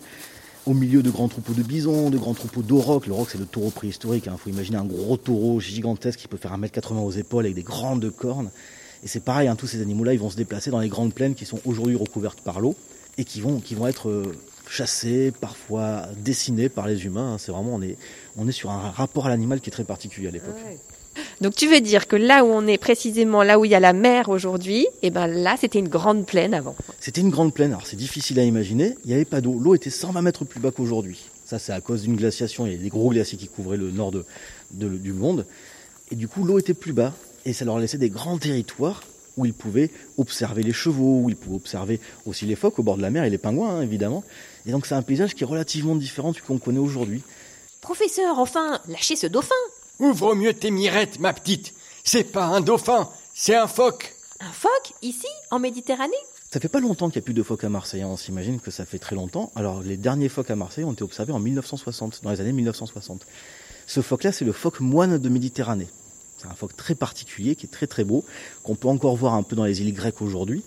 au 0.66 0.74
milieu 0.74 1.02
de 1.02 1.10
grands 1.10 1.28
troupeaux 1.28 1.52
de 1.52 1.62
bisons, 1.62 2.10
de 2.10 2.18
grands 2.18 2.34
troupeaux 2.34 2.62
d'aurochs. 2.62 3.06
L'auroch, 3.06 3.28
c'est 3.30 3.38
le 3.38 3.46
taureau 3.46 3.70
préhistorique. 3.70 4.24
Il 4.26 4.36
faut 4.36 4.50
imaginer 4.50 4.76
un 4.76 4.84
gros 4.84 5.16
taureau 5.16 5.60
gigantesque 5.60 6.18
qui 6.20 6.28
peut 6.28 6.36
faire 6.36 6.56
1m80 6.58 6.98
aux 7.04 7.10
épaules 7.12 7.44
avec 7.44 7.54
des 7.54 7.62
grandes 7.62 8.10
cornes. 8.10 8.50
Et 9.04 9.08
c'est 9.08 9.20
pareil, 9.20 9.46
hein, 9.46 9.54
tous 9.56 9.68
ces 9.68 9.80
animaux-là, 9.80 10.12
ils 10.14 10.18
vont 10.18 10.30
se 10.30 10.36
déplacer 10.36 10.70
dans 10.70 10.80
les 10.80 10.88
grandes 10.88 11.14
plaines 11.14 11.34
qui 11.34 11.44
sont 11.46 11.60
aujourd'hui 11.64 11.96
recouvertes 11.96 12.40
par 12.40 12.60
l'eau 12.60 12.74
et 13.18 13.24
qui 13.24 13.40
vont, 13.40 13.60
qui 13.60 13.74
vont 13.74 13.86
être 13.86 14.08
euh, 14.08 14.34
chassés, 14.68 15.32
parfois 15.40 16.02
dessinés 16.18 16.68
par 16.68 16.88
les 16.88 17.04
humains. 17.04 17.34
hein. 17.34 17.38
C'est 17.38 17.52
vraiment, 17.52 17.74
on 17.74 17.82
est, 17.82 17.96
on 18.36 18.48
est 18.48 18.52
sur 18.52 18.70
un 18.70 18.90
rapport 18.90 19.26
à 19.26 19.28
l'animal 19.28 19.60
qui 19.60 19.70
est 19.70 19.72
très 19.72 19.84
particulier 19.84 20.28
à 20.28 20.32
l'époque. 20.32 20.56
Donc 21.40 21.54
tu 21.54 21.68
veux 21.68 21.80
dire 21.80 22.06
que 22.08 22.16
là 22.16 22.44
où 22.44 22.48
on 22.48 22.66
est 22.66 22.78
précisément, 22.78 23.42
là 23.42 23.58
où 23.58 23.64
il 23.66 23.70
y 23.70 23.74
a 23.74 23.80
la 23.80 23.92
mer 23.92 24.28
aujourd'hui, 24.30 24.86
et 25.02 25.10
ben 25.10 25.26
là, 25.26 25.56
c'était 25.60 25.78
une 25.78 25.88
grande 25.88 26.24
plaine 26.26 26.54
avant. 26.54 26.74
C'était 26.98 27.20
une 27.20 27.28
grande 27.30 27.52
plaine, 27.52 27.72
alors 27.72 27.86
c'est 27.86 27.96
difficile 27.96 28.38
à 28.40 28.44
imaginer, 28.44 28.94
il 29.04 29.08
n'y 29.08 29.14
avait 29.14 29.26
pas 29.26 29.40
d'eau, 29.42 29.58
l'eau 29.58 29.74
était 29.74 29.90
120 29.90 30.22
mètres 30.22 30.44
plus 30.46 30.60
bas 30.60 30.70
qu'aujourd'hui. 30.70 31.24
Ça 31.44 31.58
c'est 31.58 31.72
à 31.72 31.80
cause 31.82 32.02
d'une 32.02 32.16
glaciation, 32.16 32.66
il 32.66 32.72
y 32.72 32.74
a 32.74 32.78
des 32.78 32.88
gros 32.88 33.10
glaciers 33.10 33.36
qui 33.38 33.48
couvraient 33.48 33.76
le 33.76 33.90
nord 33.90 34.12
de, 34.12 34.24
de- 34.72 34.88
du 34.88 35.12
monde, 35.12 35.44
et 36.10 36.14
du 36.16 36.26
coup 36.26 36.42
l'eau 36.44 36.58
était 36.58 36.74
plus 36.74 36.92
bas, 36.94 37.12
et 37.44 37.52
ça 37.52 37.64
leur 37.66 37.78
laissait 37.78 37.98
des 37.98 38.10
grands 38.10 38.38
territoires 38.38 39.02
où 39.36 39.44
ils 39.44 39.52
pouvaient 39.52 39.90
observer 40.16 40.62
les 40.62 40.72
chevaux, 40.72 41.20
où 41.22 41.28
ils 41.28 41.36
pouvaient 41.36 41.56
observer 41.56 42.00
aussi 42.24 42.46
les 42.46 42.56
phoques 42.56 42.78
au 42.78 42.82
bord 42.82 42.96
de 42.96 43.02
la 43.02 43.10
mer 43.10 43.24
et 43.24 43.30
les 43.30 43.36
pingouins 43.38 43.76
hein, 43.76 43.82
évidemment. 43.82 44.24
Et 44.66 44.70
donc 44.72 44.86
c'est 44.86 44.94
un 44.94 45.02
paysage 45.02 45.34
qui 45.34 45.44
est 45.44 45.46
relativement 45.46 45.94
différent 45.94 46.32
du 46.32 46.40
qu'on 46.40 46.56
connaît 46.58 46.78
aujourd'hui. 46.78 47.22
Professeur, 47.82 48.38
enfin, 48.38 48.80
lâchez 48.88 49.14
ce 49.14 49.26
dauphin 49.26 49.54
Ouvre 49.98 50.34
mieux 50.34 50.52
tes 50.52 50.70
mirettes, 50.70 51.20
ma 51.20 51.32
petite? 51.32 51.72
C'est 52.04 52.24
pas 52.24 52.44
un 52.44 52.60
dauphin, 52.60 53.08
c'est 53.34 53.54
un 53.54 53.66
phoque. 53.66 54.14
Un 54.40 54.52
phoque, 54.52 54.92
ici, 55.00 55.26
en 55.50 55.58
Méditerranée? 55.58 56.12
Ça 56.50 56.60
fait 56.60 56.68
pas 56.68 56.80
longtemps 56.80 57.08
qu'il 57.08 57.18
n'y 57.18 57.24
a 57.24 57.26
plus 57.26 57.34
de 57.34 57.42
phoques 57.42 57.64
à 57.64 57.70
Marseille, 57.70 58.02
hein, 58.02 58.08
on 58.08 58.16
s'imagine 58.18 58.60
que 58.60 58.70
ça 58.70 58.84
fait 58.84 58.98
très 58.98 59.16
longtemps. 59.16 59.50
Alors 59.56 59.82
les 59.82 59.96
derniers 59.96 60.28
phoques 60.28 60.50
à 60.50 60.56
Marseille 60.56 60.84
ont 60.84 60.92
été 60.92 61.02
observés 61.02 61.32
en 61.32 61.38
1960, 61.38 62.20
dans 62.22 62.30
les 62.30 62.40
années 62.42 62.52
1960. 62.52 63.26
Ce 63.86 64.02
phoque-là, 64.02 64.32
c'est 64.32 64.44
le 64.44 64.52
phoque 64.52 64.80
moine 64.80 65.16
de 65.16 65.28
Méditerranée. 65.30 65.88
C'est 66.36 66.46
un 66.46 66.54
phoque 66.54 66.76
très 66.76 66.94
particulier, 66.94 67.56
qui 67.56 67.64
est 67.64 67.70
très 67.70 67.86
très 67.86 68.04
beau, 68.04 68.22
qu'on 68.62 68.74
peut 68.74 68.88
encore 68.88 69.16
voir 69.16 69.32
un 69.32 69.42
peu 69.42 69.56
dans 69.56 69.64
les 69.64 69.80
îles 69.80 69.94
grecques 69.94 70.20
aujourd'hui, 70.20 70.62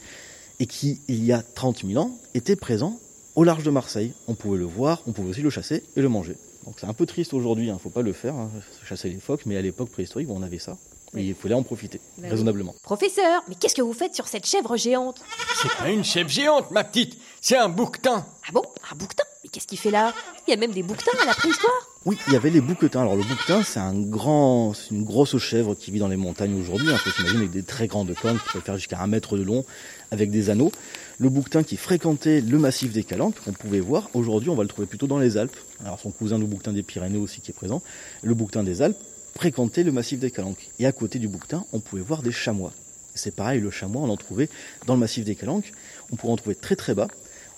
et 0.60 0.66
qui, 0.66 1.02
il 1.08 1.24
y 1.24 1.31
a 1.31 1.44
30 1.44 1.86
000 1.86 2.04
ans, 2.04 2.18
était 2.34 2.56
présent 2.56 3.00
au 3.36 3.44
large 3.44 3.64
de 3.64 3.69
Marseille. 3.69 4.14
On 4.28 4.33
pouvait 4.33 4.57
le 4.57 4.66
voir, 4.66 5.04
on 5.06 5.12
pouvait 5.12 5.30
aussi 5.30 5.42
le 5.42 5.52
chasser 5.52 5.83
et 5.95 6.02
le 6.02 6.09
manger. 6.09 6.36
Donc 6.69 6.76
c'est 6.80 6.85
un 6.85 6.94
peu 6.94 7.07
triste 7.07 7.33
aujourd'hui, 7.33 7.66
il 7.66 7.73
ne 7.73 7.80
faut 7.80 7.90
pas 7.90 8.04
le 8.04 8.14
faire, 8.14 8.35
hein, 8.35 8.52
chasser 8.85 9.09
les 9.09 9.19
phoques, 9.19 9.47
mais 9.47 9.57
à 9.57 9.61
l'époque 9.64 9.90
préhistorique, 9.90 10.30
on 10.30 10.44
avait 10.44 10.59
ça. 10.59 10.78
Et 11.18 11.23
il 11.23 11.33
fallait 11.33 11.56
en 11.56 11.64
profiter, 11.64 11.97
Bah 12.19 12.26
oui. 12.26 12.30
raisonnablement. 12.30 12.76
Professeur, 12.83 13.42
mais 13.47 13.56
qu'est-ce 13.56 13.73
que 13.73 13.81
vous 13.81 13.94
faites 13.94 14.14
sur 14.14 14.28
cette 14.28 14.45
chèvre 14.45 14.78
géante? 14.78 15.19
C'est 15.64 15.76
pas 15.80 15.90
une 15.90 16.04
chèvre 16.04 16.30
géante, 16.30 16.69
ma 16.69 16.83
petite, 16.83 17.18
c'est 17.42 17.57
un 17.57 17.69
bouquetin. 17.69 18.23
Ah 18.47 18.52
bon? 18.54 18.61
Un 18.92 18.95
bouquetin? 18.95 19.23
Qu'est-ce 19.51 19.65
qu'il 19.65 19.79
fait 19.79 19.89
là? 19.89 20.13
Il 20.47 20.51
y 20.51 20.53
a 20.53 20.57
même 20.57 20.71
des 20.71 20.83
bouquetins 20.83 21.18
à 21.21 21.25
la 21.25 21.33
préhistoire 21.33 21.73
Oui, 22.06 22.18
il 22.27 22.33
y 22.33 22.35
avait 22.35 22.51
les 22.51 22.61
bouquetins. 22.61 23.01
Alors 23.01 23.15
le 23.15 23.23
bouquetin, 23.23 23.63
c'est 23.63 23.79
un 23.79 23.99
grand, 23.99 24.73
une 24.91 25.03
grosse 25.03 25.37
chèvre 25.39 25.75
qui 25.75 25.89
vit 25.89 25.99
dans 25.99 26.07
les 26.07 26.18
montagnes 26.18 26.59
aujourd'hui. 26.59 26.87
Il 26.91 26.97
faut 26.97 27.09
s'imaginer 27.09 27.39
avec 27.39 27.51
des 27.51 27.63
très 27.63 27.87
grandes 27.87 28.13
cornes 28.13 28.37
qui 28.37 28.53
peuvent 28.53 28.61
faire 28.61 28.75
jusqu'à 28.75 28.99
un 28.99 29.07
mètre 29.07 29.37
de 29.37 29.44
long, 29.44 29.65
avec 30.11 30.29
des 30.29 30.51
anneaux. 30.51 30.71
Le 31.18 31.29
bouquetin 31.29 31.63
qui 31.63 31.77
fréquentait 31.77 32.41
le 32.41 32.59
massif 32.59 32.94
des 32.94 33.03
Calanques, 33.03 33.39
qu'on 33.44 33.53
pouvait 33.53 33.79
voir. 33.79 34.09
Aujourd'hui, 34.13 34.49
on 34.49 34.56
va 34.56 34.63
le 34.63 34.69
trouver 34.69 34.87
plutôt 34.87 35.07
dans 35.07 35.18
les 35.18 35.37
Alpes. 35.37 35.57
Alors 35.83 35.99
son 35.99 36.11
cousin, 36.11 36.37
le 36.37 36.45
bouquetin 36.45 36.73
des 36.73 36.83
Pyrénées 36.83 37.18
aussi, 37.18 37.41
qui 37.41 37.49
est 37.49 37.53
présent. 37.53 37.81
Le 38.21 38.35
bouquetin 38.35 38.63
des 38.63 38.83
Alpes 38.83 38.97
fréquentait 39.35 39.83
le 39.83 39.91
massif 39.91 40.19
des 40.19 40.29
Calanques. 40.29 40.69
Et 40.77 40.85
à 40.85 40.91
côté 40.91 41.18
du 41.18 41.27
bouquetin, 41.27 41.65
on 41.73 41.79
pouvait 41.79 42.03
voir 42.03 42.21
des 42.21 42.31
chamois. 42.31 42.71
C'est 43.15 43.35
pareil, 43.35 43.59
le 43.59 43.71
chamois, 43.71 44.03
on 44.03 44.09
en 44.09 44.18
trouvait 44.18 44.47
dans 44.85 44.94
le 44.94 44.99
massif 44.99 45.25
des 45.25 45.35
Calanques. 45.35 45.71
On 46.11 46.15
pourrait 46.15 46.33
en 46.33 46.37
trouver 46.37 46.56
très 46.56 46.75
très 46.75 46.94
bas. 46.94 47.07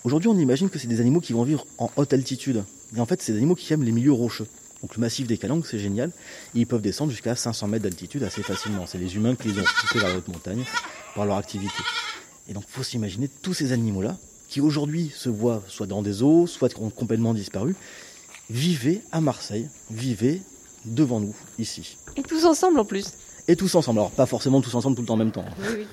Aujourd'hui, 0.04 0.28
on 0.28 0.38
imagine 0.38 0.68
que 0.68 0.78
c'est 0.78 0.88
des 0.88 1.00
animaux 1.00 1.20
qui 1.20 1.32
vont 1.32 1.44
vivre 1.44 1.64
en 1.78 1.90
haute 1.96 2.12
altitude. 2.12 2.64
Et 2.96 3.00
en 3.00 3.06
fait, 3.06 3.22
c'est 3.22 3.32
des 3.32 3.38
animaux 3.38 3.54
qui 3.54 3.72
aiment 3.72 3.84
les 3.84 3.92
milieux 3.92 4.12
rocheux. 4.12 4.48
Donc 4.82 4.96
le 4.96 5.00
massif 5.00 5.28
des 5.28 5.38
Calanques, 5.38 5.66
c'est 5.66 5.78
génial. 5.78 6.10
Ils 6.54 6.66
peuvent 6.66 6.82
descendre 6.82 7.12
jusqu'à 7.12 7.36
500 7.36 7.68
mètres 7.68 7.84
d'altitude 7.84 8.24
assez 8.24 8.42
facilement. 8.42 8.84
C'est 8.86 8.98
les 8.98 9.14
humains 9.14 9.36
qui 9.36 9.48
les 9.48 9.60
ont 9.60 9.64
poussés 9.80 10.00
vers 10.00 10.08
la 10.08 10.16
haute 10.16 10.26
montagne 10.26 10.64
par 11.14 11.24
leur 11.24 11.36
activité. 11.36 11.72
Et 12.48 12.52
donc, 12.52 12.64
faut 12.66 12.82
s'imaginer 12.82 13.28
tous 13.28 13.54
ces 13.54 13.70
animaux-là, 13.70 14.16
qui 14.48 14.60
aujourd'hui 14.60 15.12
se 15.14 15.28
voient 15.28 15.62
soit 15.68 15.86
dans 15.86 16.02
des 16.02 16.22
eaux, 16.24 16.48
soit 16.48 16.76
ont 16.80 16.90
complètement 16.90 17.32
disparu, 17.32 17.76
vivaient 18.50 19.02
à 19.12 19.20
Marseille, 19.20 19.68
vivaient 19.90 20.42
devant 20.84 21.20
nous, 21.20 21.34
ici. 21.60 21.96
Et 22.16 22.22
tous 22.22 22.44
ensemble 22.44 22.80
en 22.80 22.84
plus. 22.84 23.12
Et 23.48 23.56
tous 23.56 23.74
ensemble. 23.74 23.98
Alors, 23.98 24.12
pas 24.12 24.26
forcément 24.26 24.60
tous 24.60 24.74
ensemble 24.74 24.94
tout 24.94 25.02
le 25.02 25.08
temps 25.08 25.14
en 25.14 25.18
même 25.18 25.32
temps. 25.32 25.44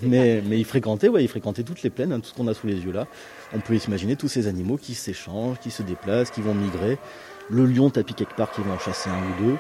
Mais, 0.02 0.44
mais 0.46 0.60
ils 0.60 0.66
fréquentaient, 0.66 1.10
ouais, 1.10 1.24
ils 1.24 1.28
fréquentaient 1.28 1.64
toutes 1.64 1.82
les 1.82 1.90
plaines, 1.90 2.14
hein, 2.14 2.20
tout 2.20 2.30
ce 2.30 2.34
qu'on 2.34 2.48
a 2.48 2.54
sous 2.54 2.68
les 2.68 2.76
yeux 2.76 2.92
là. 2.92 3.08
On 3.54 3.60
peut 3.60 3.78
s'imaginer 3.80 4.16
tous 4.16 4.28
ces 4.28 4.48
animaux 4.48 4.78
qui 4.78 4.94
s'échangent, 4.94 5.58
qui 5.60 5.72
se 5.72 5.82
déplacent, 5.82 6.30
qui 6.30 6.42
vont 6.42 6.54
migrer. 6.54 7.00
Le 7.50 7.66
lion 7.66 7.90
tapis 7.90 8.14
quelque 8.14 8.36
part 8.36 8.52
qui 8.52 8.62
va 8.62 8.74
en 8.74 8.80
chasser 8.80 9.10
un 9.10 9.18
ou 9.18 9.44
deux. 9.44 9.58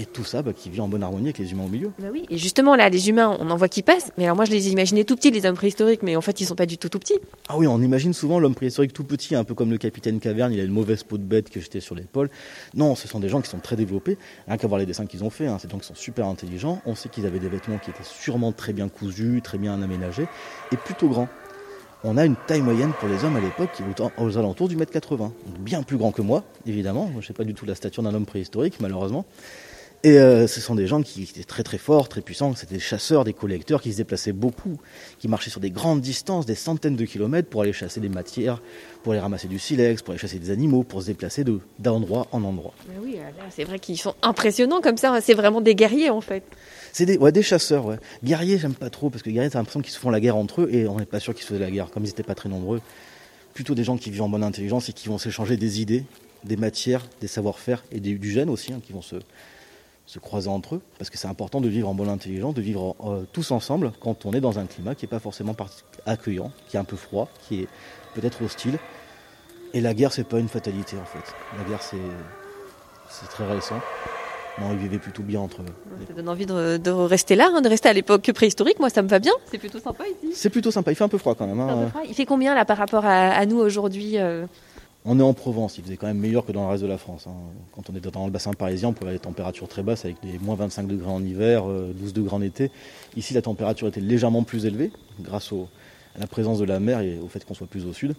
Et 0.00 0.06
tout 0.06 0.22
ça 0.22 0.42
bah, 0.42 0.52
qui 0.52 0.70
vit 0.70 0.80
en 0.80 0.86
bonne 0.86 1.02
harmonie 1.02 1.26
avec 1.26 1.38
les 1.38 1.50
humains 1.50 1.64
au 1.64 1.68
milieu. 1.68 1.90
Bah 1.98 2.06
oui, 2.12 2.24
et 2.30 2.38
justement 2.38 2.76
là, 2.76 2.88
les 2.88 3.08
humains, 3.08 3.36
on 3.40 3.50
en 3.50 3.56
voit 3.56 3.68
qui 3.68 3.82
passent, 3.82 4.12
mais 4.16 4.24
alors 4.24 4.36
moi 4.36 4.44
je 4.44 4.52
les 4.52 4.70
imaginais 4.70 5.02
tout 5.02 5.16
petits, 5.16 5.32
les 5.32 5.44
hommes 5.44 5.56
préhistoriques, 5.56 6.04
mais 6.04 6.14
en 6.14 6.20
fait 6.20 6.40
ils 6.40 6.44
sont 6.44 6.54
pas 6.54 6.66
du 6.66 6.78
tout 6.78 6.88
tout 6.88 7.00
petits. 7.00 7.18
Ah 7.48 7.56
oui, 7.58 7.66
on 7.66 7.82
imagine 7.82 8.12
souvent 8.12 8.38
l'homme 8.38 8.54
préhistorique 8.54 8.92
tout 8.92 9.02
petit, 9.02 9.34
un 9.34 9.42
peu 9.42 9.54
comme 9.54 9.72
le 9.72 9.78
capitaine 9.78 10.20
Caverne, 10.20 10.52
il 10.52 10.60
a 10.60 10.62
une 10.62 10.70
mauvaise 10.70 11.02
peau 11.02 11.18
de 11.18 11.24
bête 11.24 11.50
que 11.50 11.58
j'étais 11.60 11.80
sur 11.80 11.96
l'épaule. 11.96 12.30
Non, 12.74 12.94
ce 12.94 13.08
sont 13.08 13.18
des 13.18 13.28
gens 13.28 13.40
qui 13.40 13.50
sont 13.50 13.58
très 13.58 13.74
développés, 13.74 14.18
rien 14.46 14.56
qu'à 14.56 14.68
voir 14.68 14.78
les 14.78 14.86
dessins 14.86 15.06
qu'ils 15.06 15.24
ont 15.24 15.30
faits, 15.30 15.48
hein, 15.48 15.56
c'est 15.60 15.66
des 15.66 15.72
gens 15.72 15.80
qui 15.80 15.88
sont 15.88 15.96
super 15.96 16.26
intelligents, 16.26 16.80
on 16.86 16.94
sait 16.94 17.08
qu'ils 17.08 17.26
avaient 17.26 17.40
des 17.40 17.48
vêtements 17.48 17.78
qui 17.78 17.90
étaient 17.90 18.04
sûrement 18.04 18.52
très 18.52 18.72
bien 18.72 18.88
cousus, 18.88 19.40
très 19.42 19.58
bien 19.58 19.82
aménagés, 19.82 20.28
et 20.70 20.76
plutôt 20.76 21.08
grands. 21.08 21.28
On 22.04 22.16
a 22.16 22.24
une 22.24 22.36
taille 22.46 22.62
moyenne 22.62 22.92
pour 23.00 23.08
les 23.08 23.24
hommes 23.24 23.34
à 23.34 23.40
l'époque 23.40 23.70
qui 23.74 23.82
est 23.82 24.02
aux 24.18 24.38
alentours 24.38 24.68
du 24.68 24.76
mètre 24.76 24.92
80, 24.92 25.32
donc 25.46 25.58
bien 25.58 25.82
plus 25.82 25.96
grand 25.96 26.12
que 26.12 26.22
moi, 26.22 26.44
évidemment. 26.66 27.06
Moi, 27.06 27.20
je 27.20 27.26
sais 27.26 27.32
pas 27.32 27.42
du 27.42 27.54
tout 27.54 27.66
la 27.66 27.74
stature 27.74 28.04
d'un 28.04 28.14
homme 28.14 28.26
préhistorique, 28.26 28.74
malheureusement. 28.78 29.26
Et 30.04 30.16
euh, 30.20 30.46
ce 30.46 30.60
sont 30.60 30.76
des 30.76 30.86
gens 30.86 31.02
qui 31.02 31.24
étaient 31.24 31.42
très 31.42 31.64
très 31.64 31.76
forts, 31.76 32.08
très 32.08 32.20
puissants, 32.20 32.54
c'était 32.54 32.76
des 32.76 32.80
chasseurs, 32.80 33.24
des 33.24 33.32
collecteurs 33.32 33.82
qui 33.82 33.92
se 33.92 33.96
déplaçaient 33.96 34.32
beaucoup, 34.32 34.78
qui 35.18 35.26
marchaient 35.26 35.50
sur 35.50 35.60
des 35.60 35.72
grandes 35.72 36.00
distances, 36.00 36.46
des 36.46 36.54
centaines 36.54 36.94
de 36.94 37.04
kilomètres 37.04 37.48
pour 37.48 37.62
aller 37.62 37.72
chasser 37.72 37.98
des 37.98 38.08
matières, 38.08 38.62
pour 39.02 39.12
aller 39.12 39.20
ramasser 39.20 39.48
du 39.48 39.58
silex, 39.58 40.02
pour 40.02 40.12
aller 40.12 40.20
chasser 40.20 40.38
des 40.38 40.50
animaux, 40.50 40.84
pour 40.84 41.02
se 41.02 41.08
déplacer 41.08 41.44
d'endroit 41.80 42.28
en 42.30 42.44
endroit. 42.44 42.74
Mais 42.88 42.94
oui, 43.02 43.16
c'est 43.50 43.64
vrai 43.64 43.80
qu'ils 43.80 43.98
sont 43.98 44.14
impressionnants 44.22 44.80
comme 44.80 44.96
ça, 44.96 45.20
c'est 45.20 45.34
vraiment 45.34 45.60
des 45.60 45.74
guerriers 45.74 46.10
en 46.10 46.20
fait. 46.20 46.44
C'est 46.92 47.04
des, 47.04 47.18
ouais, 47.18 47.32
des 47.32 47.42
chasseurs, 47.42 47.84
ouais. 47.84 47.96
Guerriers, 48.22 48.58
j'aime 48.58 48.74
pas 48.74 48.90
trop, 48.90 49.10
parce 49.10 49.24
que 49.24 49.30
guerriers, 49.30 49.50
t'as 49.50 49.58
l'impression 49.58 49.80
qu'ils 49.80 49.92
se 49.92 49.98
font 49.98 50.10
la 50.10 50.20
guerre 50.20 50.36
entre 50.36 50.62
eux, 50.62 50.68
et 50.72 50.86
on 50.86 50.98
n'est 50.98 51.06
pas 51.06 51.18
sûr 51.18 51.34
qu'ils 51.34 51.42
se 51.42 51.48
faisaient 51.48 51.60
la 51.60 51.72
guerre, 51.72 51.90
comme 51.90 52.04
ils 52.04 52.08
n'étaient 52.08 52.22
pas 52.22 52.36
très 52.36 52.48
nombreux. 52.48 52.80
Plutôt 53.52 53.74
des 53.74 53.82
gens 53.82 53.96
qui 53.96 54.12
vivent 54.12 54.22
en 54.22 54.28
bonne 54.28 54.44
intelligence 54.44 54.88
et 54.88 54.92
qui 54.92 55.08
vont 55.08 55.18
s'échanger 55.18 55.56
des 55.56 55.80
idées, 55.80 56.04
des 56.44 56.56
matières, 56.56 57.04
des 57.20 57.26
savoir-faire, 57.26 57.82
et 57.90 57.98
du 57.98 58.30
gène 58.30 58.48
aussi, 58.48 58.72
hein, 58.72 58.80
qui 58.86 58.92
vont 58.92 59.02
se, 59.02 59.16
se 60.08 60.18
croiser 60.18 60.48
entre 60.48 60.76
eux, 60.76 60.80
parce 60.96 61.10
que 61.10 61.18
c'est 61.18 61.28
important 61.28 61.60
de 61.60 61.68
vivre 61.68 61.86
en 61.86 61.94
bonne 61.94 62.08
intelligence, 62.08 62.54
de 62.54 62.62
vivre 62.62 62.96
euh, 63.04 63.26
tous 63.30 63.50
ensemble 63.50 63.92
quand 64.00 64.24
on 64.24 64.32
est 64.32 64.40
dans 64.40 64.58
un 64.58 64.64
climat 64.64 64.94
qui 64.94 65.04
n'est 65.04 65.10
pas 65.10 65.18
forcément 65.18 65.54
accueillant, 66.06 66.50
qui 66.66 66.78
est 66.78 66.80
un 66.80 66.84
peu 66.84 66.96
froid, 66.96 67.28
qui 67.46 67.60
est 67.60 67.68
peut-être 68.14 68.42
hostile. 68.42 68.78
Et 69.74 69.82
la 69.82 69.92
guerre, 69.92 70.10
c'est 70.14 70.24
pas 70.24 70.38
une 70.38 70.48
fatalité 70.48 70.96
en 70.96 71.04
fait. 71.04 71.34
La 71.58 71.64
guerre, 71.68 71.82
c'est, 71.82 71.98
c'est 73.10 73.28
très 73.28 73.46
récent. 73.46 73.78
Non, 74.58 74.72
ils 74.72 74.78
vivaient 74.78 74.98
plutôt 74.98 75.22
bien 75.22 75.40
entre 75.40 75.60
eux. 75.60 75.66
Ça 76.06 76.14
donne 76.14 76.28
envie 76.30 76.46
de, 76.46 76.90
rester 76.90 77.36
là, 77.36 77.50
hein, 77.54 77.60
de 77.60 77.68
rester 77.68 77.90
à 77.90 77.92
l'époque 77.92 78.32
préhistorique. 78.32 78.80
Moi, 78.80 78.88
ça 78.88 79.02
me 79.02 79.08
va 79.08 79.18
bien. 79.18 79.34
C'est 79.50 79.58
plutôt 79.58 79.78
sympa 79.78 80.04
ici. 80.06 80.32
C'est 80.34 80.50
plutôt 80.50 80.70
sympa. 80.70 80.90
Il 80.90 80.94
fait 80.94 81.04
un 81.04 81.08
peu 81.08 81.18
froid 81.18 81.34
quand 81.34 81.46
même. 81.46 81.60
Hein. 81.60 81.92
Il 82.08 82.14
fait 82.14 82.24
combien 82.24 82.54
là 82.54 82.64
par 82.64 82.78
rapport 82.78 83.04
à, 83.04 83.44
nous 83.44 83.58
aujourd'hui 83.58 84.18
euh? 84.18 84.46
On 85.10 85.18
est 85.18 85.22
en 85.22 85.32
Provence, 85.32 85.78
il 85.78 85.84
faisait 85.84 85.96
quand 85.96 86.06
même 86.06 86.18
meilleur 86.18 86.44
que 86.44 86.52
dans 86.52 86.64
le 86.64 86.70
reste 86.70 86.82
de 86.82 86.88
la 86.88 86.98
France. 86.98 87.26
Hein. 87.26 87.34
Quand 87.74 87.88
on 87.90 87.96
est 87.96 88.12
dans 88.12 88.26
le 88.26 88.30
bassin 88.30 88.52
parisien, 88.52 88.90
on 88.90 88.92
peut 88.92 89.06
avoir 89.06 89.14
des 89.14 89.18
températures 89.18 89.66
très 89.66 89.82
basses 89.82 90.04
avec 90.04 90.16
des 90.22 90.38
moins 90.38 90.54
25 90.54 90.86
degrés 90.86 91.10
en 91.10 91.24
hiver, 91.24 91.64
12 91.64 91.70
euh, 91.70 92.12
degrés 92.12 92.36
en 92.36 92.42
été. 92.42 92.70
Ici, 93.16 93.32
la 93.32 93.40
température 93.40 93.88
était 93.88 94.02
légèrement 94.02 94.42
plus 94.42 94.66
élevée 94.66 94.92
grâce 95.20 95.50
à 96.14 96.20
la 96.20 96.26
présence 96.26 96.58
de 96.58 96.66
la 96.66 96.78
mer 96.78 97.00
et 97.00 97.18
au 97.18 97.28
fait 97.28 97.42
qu'on 97.46 97.54
soit 97.54 97.66
plus 97.66 97.86
au 97.86 97.94
sud. 97.94 98.14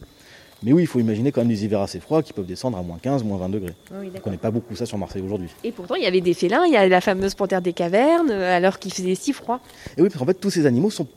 Mais 0.64 0.74
oui, 0.74 0.84
il 0.84 0.88
faut 0.88 1.00
imaginer 1.00 1.32
quand 1.32 1.42
même 1.42 1.48
des 1.48 1.64
hivers 1.64 1.80
assez 1.80 2.00
froids 2.00 2.24
qui 2.24 2.34
peuvent 2.34 2.48
descendre 2.48 2.78
à 2.78 2.82
moins 2.82 2.98
15, 2.98 3.24
moins 3.24 3.38
20 3.38 3.50
degrés. 3.50 3.76
on 3.92 4.20
connaît 4.20 4.38
pas 4.38 4.52
beaucoup 4.52 4.76
ça 4.76 4.86
sur 4.86 4.98
Marseille 4.98 5.22
aujourd'hui. 5.22 5.50
Et 5.64 5.72
pourtant, 5.72 5.96
il 5.96 6.04
y 6.04 6.08
avait 6.08 6.22
des 6.22 6.34
félins, 6.34 6.66
il 6.66 6.74
y 6.74 6.76
a 6.76 6.88
la 6.88 7.02
fameuse 7.02 7.36
panthère 7.36 7.62
des 7.62 7.72
cavernes, 7.72 8.32
euh, 8.32 8.58
alors 8.58 8.80
qu'il 8.80 8.92
faisait 8.92 9.16
si 9.16 9.32
froid. 9.32 9.62
Et 9.96 10.02
oui, 10.02 10.10
parce 10.10 10.20
qu'en 10.20 10.26
fait, 10.26 10.34
tous 10.34 10.50
ces 10.50 10.66
animaux 10.66 10.90
sont 10.90 11.08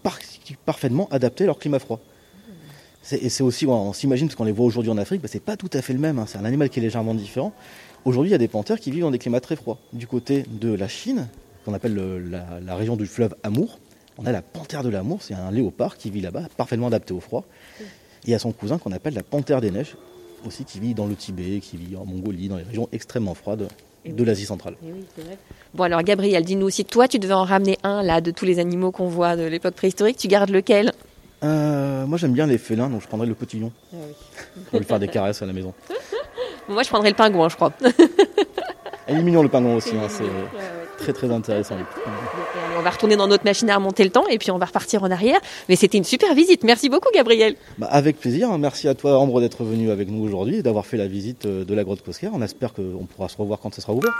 parfaitement 0.64 1.08
adaptés 1.10 1.44
à 1.44 1.46
leur 1.48 1.58
climat 1.58 1.78
froid. 1.78 1.98
Et 3.10 3.28
c'est 3.28 3.42
aussi, 3.42 3.66
on 3.66 3.92
s'imagine, 3.92 4.28
parce 4.28 4.36
qu'on 4.36 4.44
les 4.44 4.52
voit 4.52 4.64
aujourd'hui 4.64 4.90
en 4.90 4.98
Afrique, 4.98 5.22
bah, 5.22 5.28
c'est 5.30 5.42
pas 5.42 5.56
tout 5.56 5.70
à 5.72 5.82
fait 5.82 5.92
le 5.92 5.98
même. 5.98 6.18
Hein. 6.18 6.26
C'est 6.26 6.38
un 6.38 6.44
animal 6.44 6.70
qui 6.70 6.78
est 6.78 6.82
légèrement 6.82 7.14
différent. 7.14 7.52
Aujourd'hui, 8.04 8.30
il 8.30 8.32
y 8.32 8.36
a 8.36 8.38
des 8.38 8.48
panthères 8.48 8.80
qui 8.80 8.90
vivent 8.90 9.02
dans 9.02 9.10
des 9.10 9.18
climats 9.18 9.40
très 9.40 9.56
froids. 9.56 9.78
Du 9.92 10.06
côté 10.06 10.44
de 10.48 10.72
la 10.72 10.88
Chine, 10.88 11.28
qu'on 11.64 11.74
appelle 11.74 11.94
la, 12.64 12.76
région 12.76 12.96
du 12.96 13.06
fleuve 13.06 13.34
Amour, 13.42 13.78
on 14.18 14.26
a 14.26 14.32
la 14.32 14.42
panthère 14.42 14.82
de 14.82 14.88
l'amour, 14.88 15.22
c'est 15.22 15.34
un 15.34 15.50
léopard 15.50 15.96
qui 15.96 16.10
vit 16.10 16.20
là-bas, 16.20 16.48
parfaitement 16.56 16.88
adapté 16.88 17.14
au 17.14 17.20
froid. 17.20 17.44
Et 17.80 17.84
il 18.26 18.30
y 18.30 18.34
a 18.34 18.38
son 18.38 18.52
cousin 18.52 18.78
qu'on 18.78 18.92
appelle 18.92 19.14
la 19.14 19.22
panthère 19.22 19.60
des 19.60 19.70
neiges, 19.70 19.96
aussi 20.46 20.64
qui 20.64 20.80
vit 20.80 20.94
dans 20.94 21.06
le 21.06 21.14
Tibet, 21.14 21.60
qui 21.60 21.76
vit 21.76 21.96
en 21.96 22.04
Mongolie, 22.04 22.48
dans 22.48 22.56
les 22.56 22.62
régions 22.62 22.88
extrêmement 22.92 23.34
froides 23.34 23.68
de 24.04 24.24
l'Asie 24.24 24.46
centrale. 24.46 24.74
Bon 25.74 25.84
alors 25.84 26.02
Gabriel, 26.02 26.44
dis-nous 26.44 26.70
si 26.70 26.84
toi 26.84 27.06
tu 27.08 27.18
devais 27.18 27.34
en 27.34 27.44
ramener 27.44 27.78
un 27.84 28.02
là 28.02 28.20
de 28.20 28.30
tous 28.32 28.44
les 28.44 28.58
animaux 28.58 28.90
qu'on 28.90 29.08
voit 29.08 29.36
de 29.36 29.44
l'époque 29.44 29.74
préhistorique, 29.74 30.16
tu 30.16 30.28
gardes 30.28 30.50
lequel? 30.50 30.92
Euh, 31.42 32.06
moi 32.06 32.18
j'aime 32.18 32.32
bien 32.32 32.46
les 32.46 32.58
félins, 32.58 32.88
donc 32.88 33.02
je 33.02 33.06
prendrais 33.08 33.26
le 33.26 33.34
cotillon. 33.34 33.72
Ah 33.92 33.96
Pour 34.70 34.78
lui 34.78 34.86
faire 34.86 34.98
des 34.98 35.08
caresses 35.08 35.42
à 35.42 35.46
la 35.46 35.52
maison. 35.52 35.74
moi 36.68 36.82
je 36.82 36.88
prendrais 36.88 37.10
le 37.10 37.16
pingouin, 37.16 37.48
je 37.48 37.56
crois. 37.56 37.72
Il 39.08 39.18
est 39.18 39.22
mignon 39.22 39.42
le 39.42 39.48
pingouin 39.48 39.74
aussi, 39.74 39.96
hein, 39.96 40.08
c'est 40.08 40.24
très 41.02 41.12
très 41.12 41.30
intéressant. 41.30 41.76
on 42.78 42.82
va 42.82 42.90
retourner 42.90 43.16
dans 43.16 43.26
notre 43.26 43.44
machine 43.44 43.68
à 43.70 43.76
remonter 43.76 44.04
le 44.04 44.10
temps 44.10 44.26
et 44.28 44.38
puis 44.38 44.50
on 44.50 44.58
va 44.58 44.66
repartir 44.66 45.02
en 45.02 45.10
arrière. 45.10 45.40
Mais 45.68 45.76
c'était 45.76 45.98
une 45.98 46.04
super 46.04 46.34
visite. 46.34 46.62
Merci 46.62 46.88
beaucoup 46.88 47.08
Gabriel. 47.12 47.56
Bah, 47.78 47.88
avec 47.90 48.20
plaisir. 48.20 48.56
Merci 48.58 48.88
à 48.88 48.94
toi 48.94 49.18
Ambre 49.18 49.40
d'être 49.40 49.64
venu 49.64 49.90
avec 49.90 50.08
nous 50.08 50.22
aujourd'hui 50.24 50.56
et 50.58 50.62
d'avoir 50.62 50.86
fait 50.86 50.96
la 50.96 51.08
visite 51.08 51.46
euh, 51.46 51.64
de 51.64 51.74
la 51.74 51.82
grotte 51.84 52.02
Cosquer. 52.02 52.28
On 52.32 52.42
espère 52.42 52.72
qu'on 52.72 53.06
pourra 53.06 53.28
se 53.28 53.36
revoir 53.36 53.58
quand 53.60 53.74
ça 53.74 53.82
sera 53.82 53.92
ouvert. 53.92 54.12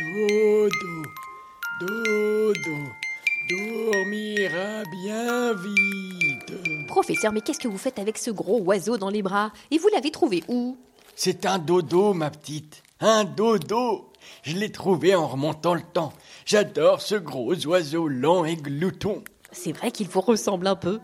Dodo, 0.00 0.68
dodo 1.80 2.97
dormira 3.48 4.82
bien 4.90 5.54
vite. 5.54 6.86
Professeur, 6.86 7.32
mais 7.32 7.40
qu'est-ce 7.40 7.58
que 7.58 7.68
vous 7.68 7.78
faites 7.78 7.98
avec 7.98 8.18
ce 8.18 8.30
gros 8.30 8.60
oiseau 8.60 8.96
dans 8.96 9.10
les 9.10 9.22
bras? 9.22 9.52
Et 9.70 9.78
vous 9.78 9.88
l'avez 9.88 10.10
trouvé 10.10 10.42
où? 10.48 10.76
C'est 11.14 11.46
un 11.46 11.58
dodo, 11.58 12.14
ma 12.14 12.30
petite. 12.30 12.82
Un 13.00 13.24
dodo. 13.24 14.12
Je 14.42 14.56
l'ai 14.56 14.70
trouvé 14.70 15.14
en 15.14 15.26
remontant 15.26 15.74
le 15.74 15.82
temps. 15.82 16.12
J'adore 16.46 17.00
ce 17.00 17.14
gros 17.14 17.54
oiseau 17.66 18.08
lent 18.08 18.44
et 18.44 18.56
glouton. 18.56 19.22
C'est 19.52 19.72
vrai 19.72 19.90
qu'il 19.90 20.08
vous 20.08 20.20
ressemble 20.20 20.66
un 20.66 20.76
peu. 20.76 21.00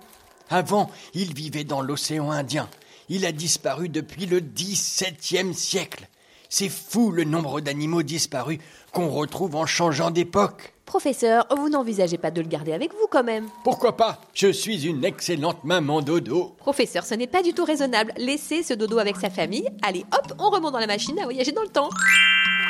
Avant, 0.51 0.91
il 1.15 1.35
vivait 1.35 1.65
dans 1.65 1.81
l'océan 1.81 2.31
Indien. 2.31 2.69
Il 3.09 3.27
a 3.27 3.33
disparu 3.33 3.89
depuis 3.89 4.27
le 4.27 4.41
XVIIe 4.41 5.55
siècle. 5.55 6.09
C'est 6.57 6.69
fou 6.69 7.11
le 7.11 7.25
nombre 7.25 7.61
d'animaux 7.61 8.05
disparus 8.05 8.61
qu'on 8.93 9.09
retrouve 9.09 9.57
en 9.57 9.67
changeant 9.67 10.13
d'époque. 10.13 10.73
Professeur, 10.87 11.49
vous 11.51 11.69
n'envisagez 11.69 12.17
pas 12.17 12.31
de 12.31 12.41
le 12.41 12.47
garder 12.47 12.73
avec 12.73 12.93
vous 12.93 13.09
quand 13.11 13.25
même 13.25 13.49
Pourquoi 13.65 13.97
pas? 13.97 14.21
Je 14.35 14.53
suis 14.53 14.87
une 14.87 15.05
excellente 15.05 15.65
maman 15.65 16.01
dodo. 16.01 16.55
Professeur, 16.59 17.05
ce 17.05 17.15
n'est 17.17 17.27
pas 17.27 17.43
du 17.43 17.55
tout 17.55 17.65
raisonnable. 17.65 18.13
Laissez 18.19 18.63
ce 18.63 18.73
dodo 18.73 18.99
avec 18.99 19.17
sa 19.17 19.31
famille. 19.31 19.69
Allez, 19.83 20.05
hop, 20.13 20.33
on 20.39 20.49
remonte 20.49 20.75
dans 20.75 20.79
la 20.79 20.87
machine 20.87 21.19
à 21.19 21.25
voyager 21.25 21.51
dans 21.51 21.63
le 21.63 21.69
temps. 21.71 21.91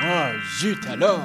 Ah, 0.02 0.30
zut 0.62 0.80
alors 0.88 1.20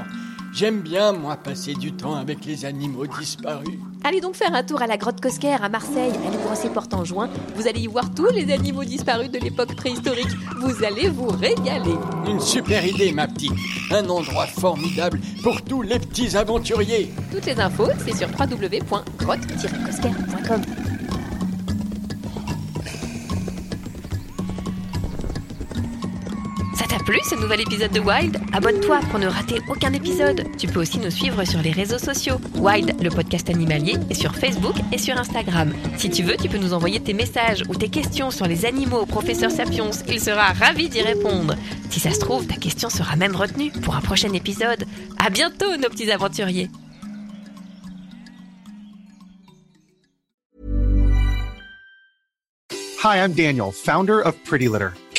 J'aime 0.51 0.81
bien, 0.81 1.11
moi, 1.13 1.37
passer 1.37 1.73
du 1.73 1.93
temps 1.93 2.15
avec 2.15 2.43
les 2.45 2.65
animaux 2.65 3.05
disparus. 3.07 3.77
Allez 4.03 4.19
donc 4.19 4.35
faire 4.35 4.53
un 4.53 4.63
tour 4.63 4.81
à 4.81 4.87
la 4.87 4.97
grotte 4.97 5.21
Cosquer 5.21 5.55
à 5.61 5.69
Marseille. 5.69 6.11
Elle 6.25 6.33
ouvre 6.39 6.55
ses 6.55 6.69
portes 6.69 6.93
en 6.93 7.05
juin. 7.05 7.29
Vous 7.55 7.67
allez 7.67 7.81
y 7.81 7.87
voir 7.87 8.11
tous 8.13 8.29
les 8.33 8.51
animaux 8.51 8.83
disparus 8.83 9.29
de 9.29 9.37
l'époque 9.39 9.75
préhistorique. 9.75 10.27
Vous 10.59 10.83
allez 10.83 11.07
vous 11.09 11.27
régaler. 11.27 11.93
Une 12.27 12.39
super 12.39 12.83
idée, 12.85 13.11
ma 13.11 13.27
petite. 13.27 13.53
Un 13.91 14.07
endroit 14.09 14.47
formidable 14.47 15.19
pour 15.43 15.61
tous 15.61 15.81
les 15.83 15.99
petits 15.99 16.35
aventuriers. 16.35 17.13
Toutes 17.31 17.45
les 17.45 17.59
infos, 17.59 17.89
c'est 18.05 18.15
sur 18.15 18.27
www.grotte-cosquer.com. 18.29 20.61
plu 27.09 27.19
ce 27.27 27.33
nouvel 27.33 27.61
épisode 27.61 27.91
de 27.91 27.99
Wild 27.99 28.37
Abonne-toi 28.53 28.99
pour 29.09 29.17
ne 29.17 29.25
rater 29.25 29.59
aucun 29.67 29.91
épisode. 29.93 30.45
Tu 30.59 30.67
peux 30.67 30.79
aussi 30.79 30.99
nous 30.99 31.09
suivre 31.09 31.43
sur 31.43 31.59
les 31.59 31.71
réseaux 31.71 31.97
sociaux. 31.97 32.35
Wild, 32.53 33.01
le 33.01 33.09
podcast 33.09 33.49
animalier, 33.49 33.95
est 34.11 34.13
sur 34.13 34.35
Facebook 34.35 34.75
et 34.91 34.99
sur 34.99 35.17
Instagram. 35.17 35.73
Si 35.97 36.11
tu 36.11 36.21
veux, 36.21 36.37
tu 36.37 36.49
peux 36.49 36.59
nous 36.59 36.71
envoyer 36.71 36.99
tes 36.99 37.13
messages 37.13 37.63
ou 37.67 37.73
tes 37.73 37.89
questions 37.89 38.29
sur 38.29 38.45
les 38.45 38.63
animaux 38.63 38.99
au 38.99 39.05
professeur 39.07 39.49
Sapiens. 39.49 39.89
Il 40.07 40.19
sera 40.21 40.53
ravi 40.53 40.87
d'y 40.87 41.01
répondre. 41.01 41.55
Si 41.89 41.99
ça 41.99 42.11
se 42.11 42.19
trouve, 42.19 42.45
ta 42.45 42.57
question 42.57 42.91
sera 42.91 43.15
même 43.15 43.35
retenue 43.35 43.71
pour 43.71 43.95
un 43.95 44.01
prochain 44.01 44.31
épisode. 44.33 44.85
À 45.17 45.31
bientôt, 45.31 45.77
nos 45.77 45.89
petits 45.89 46.11
aventuriers. 46.11 46.69
Hi, 53.03 53.17
I'm 53.17 53.33
Daniel, 53.33 53.71
founder 53.71 54.21
of 54.21 54.35
Pretty 54.43 54.67
Litter. 54.67 54.91